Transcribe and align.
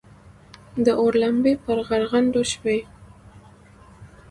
د 0.85 0.87
اور 0.99 1.13
لمبې 1.21 1.53
پر 1.63 1.77
غرغنډو 1.87 2.43
شوې. 2.51 2.79